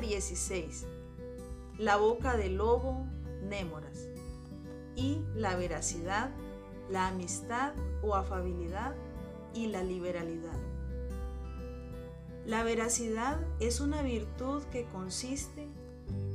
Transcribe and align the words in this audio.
Día 0.00 0.10
16. 0.10 0.86
La 1.78 1.96
boca 1.96 2.36
del 2.36 2.56
lobo, 2.56 3.04
Némoras. 3.42 4.06
Y 4.94 5.18
la 5.34 5.56
veracidad, 5.56 6.30
la 6.88 7.08
amistad 7.08 7.72
o 8.02 8.14
afabilidad 8.14 8.94
y 9.54 9.66
la 9.66 9.82
liberalidad. 9.82 10.56
La 12.46 12.62
veracidad 12.62 13.40
es 13.58 13.80
una 13.80 14.02
virtud 14.02 14.62
que 14.70 14.84
consiste 14.84 15.66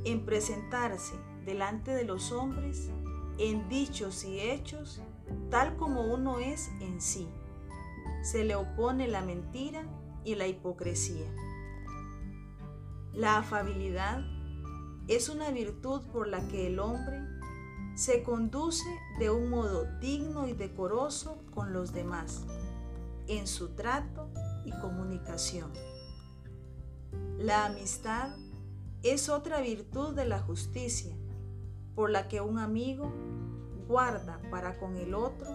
en 0.04 0.26
presentarse 0.26 1.14
delante 1.46 1.92
de 1.92 2.04
los 2.04 2.32
hombres 2.32 2.90
en 3.38 3.66
dichos 3.70 4.24
y 4.24 4.40
hechos 4.40 5.00
tal 5.50 5.76
como 5.76 6.02
uno 6.12 6.38
es 6.38 6.70
en 6.80 7.00
sí. 7.00 7.26
Se 8.22 8.44
le 8.44 8.56
opone 8.56 9.08
la 9.08 9.22
mentira 9.22 9.84
y 10.22 10.34
la 10.34 10.46
hipocresía. 10.46 11.26
La 13.14 13.38
afabilidad 13.38 14.24
es 15.06 15.28
una 15.28 15.52
virtud 15.52 16.02
por 16.12 16.26
la 16.26 16.40
que 16.48 16.66
el 16.66 16.80
hombre 16.80 17.22
se 17.94 18.24
conduce 18.24 18.88
de 19.20 19.30
un 19.30 19.50
modo 19.50 19.84
digno 20.00 20.48
y 20.48 20.52
decoroso 20.52 21.38
con 21.54 21.72
los 21.72 21.92
demás, 21.92 22.44
en 23.28 23.46
su 23.46 23.68
trato 23.76 24.28
y 24.64 24.72
comunicación. 24.80 25.70
La 27.38 27.66
amistad 27.66 28.34
es 29.04 29.28
otra 29.28 29.60
virtud 29.60 30.14
de 30.14 30.24
la 30.24 30.40
justicia, 30.40 31.14
por 31.94 32.10
la 32.10 32.26
que 32.26 32.40
un 32.40 32.58
amigo 32.58 33.12
guarda 33.86 34.40
para 34.50 34.76
con 34.80 34.96
el 34.96 35.14
otro 35.14 35.46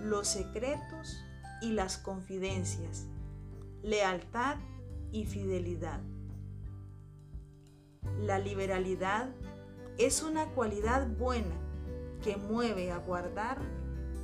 los 0.00 0.26
secretos 0.26 1.18
y 1.60 1.72
las 1.72 1.98
confidencias, 1.98 3.06
lealtad 3.82 4.56
y 5.12 5.26
fidelidad. 5.26 6.00
La 8.20 8.38
liberalidad 8.38 9.30
es 9.98 10.22
una 10.22 10.46
cualidad 10.50 11.06
buena 11.06 11.54
que 12.22 12.36
mueve 12.36 12.90
a 12.90 12.98
guardar 12.98 13.58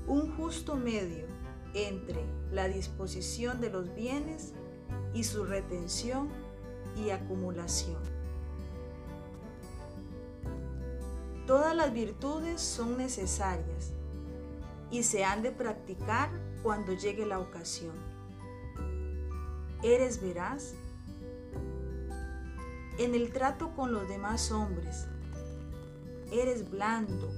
un 0.07 0.35
justo 0.37 0.77
medio 0.77 1.27
entre 1.75 2.25
la 2.51 2.69
disposición 2.69 3.61
de 3.61 3.71
los 3.71 3.95
bienes 3.95 4.53
y 5.15 5.25
su 5.25 5.45
retención 5.45 6.29
y 6.97 7.11
acumulación. 7.11 8.01
Todas 11.47 11.75
las 11.75 11.93
virtudes 11.93 12.61
son 12.61 12.97
necesarias 12.97 13.93
y 14.91 15.03
se 15.03 15.25
han 15.25 15.43
de 15.43 15.51
practicar 15.51 16.31
cuando 16.63 16.93
llegue 16.93 17.27
la 17.27 17.39
ocasión. 17.39 17.95
¿Eres 19.83 20.21
veraz? 20.21 20.75
En 22.99 23.15
el 23.15 23.33
trato 23.33 23.75
con 23.75 23.93
los 23.93 24.09
demás 24.09 24.53
hombres, 24.53 25.07
¿eres 26.31 26.71
blando, 26.71 27.31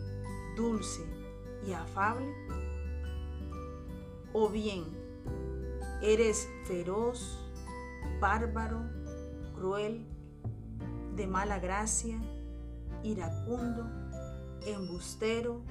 dulce 0.56 1.03
y 1.67 1.72
afable? 1.72 2.33
¿O 4.33 4.48
bien 4.48 4.84
eres 6.03 6.48
feroz, 6.64 7.39
bárbaro, 8.20 8.81
cruel, 9.55 10.05
de 11.14 11.27
mala 11.27 11.61
gracia, 11.61 12.20
iracundo, 13.05 13.87
embustero, 14.66 15.62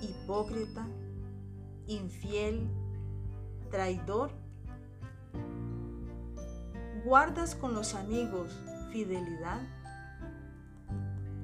hipócrita, 0.00 0.88
infiel, 1.86 2.68
traidor? 3.70 4.32
¿Guardas 7.04 7.54
con 7.54 7.72
los 7.74 7.94
amigos 7.94 8.52
fidelidad? 8.96 9.60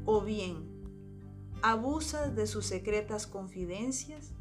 ¿O 0.06 0.22
bien 0.22 0.72
abusas 1.60 2.34
de 2.34 2.47
sus 2.47 2.65
secretas 2.65 3.26
confidencias? 3.26 4.32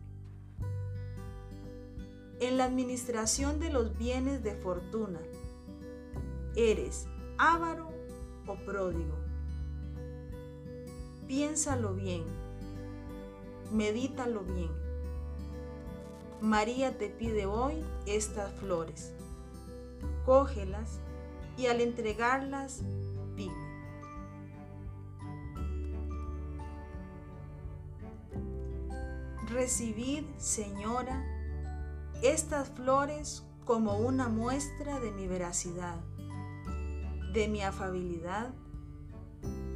En 2.40 2.58
la 2.58 2.64
administración 2.64 3.60
de 3.60 3.70
los 3.70 3.98
bienes 3.98 4.44
de 4.44 4.56
fortuna, 4.56 5.20
¿eres 6.56 7.06
avaro 7.38 7.90
o 8.48 8.56
pródigo? 8.66 9.18
Piénsalo 11.28 11.94
bien, 11.94 12.24
medítalo 13.74 14.42
bien. 14.46 14.72
María 16.40 16.98
te 16.98 17.10
pide 17.10 17.46
hoy 17.46 17.84
estas 18.06 18.54
flores. 18.54 19.14
Cógelas 20.26 21.02
y 21.58 21.68
al 21.68 21.82
entregarlas, 21.82 22.84
Recibid, 29.52 30.24
Señora, 30.38 31.26
estas 32.22 32.70
flores 32.70 33.44
como 33.66 33.98
una 33.98 34.30
muestra 34.30 35.00
de 35.00 35.12
mi 35.12 35.28
veracidad, 35.28 36.00
de 37.34 37.48
mi 37.48 37.62
afabilidad 37.62 38.54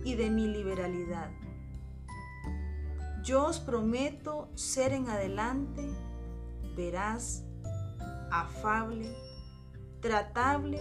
y 0.04 0.16
de 0.16 0.30
mi 0.30 0.48
liberalidad 0.48 1.32
yo 3.26 3.46
os 3.46 3.60
prometo 3.60 4.50
ser 4.54 4.94
en 4.94 5.10
adelante 5.10 5.92
veraz, 6.78 7.44
afable, 8.32 9.12
tratable 10.00 10.80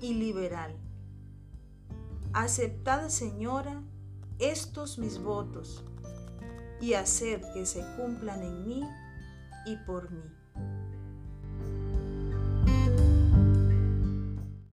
y 0.00 0.14
liberal. 0.14 0.76
Aceptad, 2.32 3.10
Señora, 3.10 3.80
estos 4.40 4.98
mis 4.98 5.22
votos 5.22 5.84
y 6.84 6.92
haced 6.92 7.40
que 7.54 7.64
se 7.64 7.82
cumplan 7.96 8.42
en 8.42 8.66
mí 8.66 8.82
y 9.64 9.76
por 9.86 10.10
mí. 10.10 10.43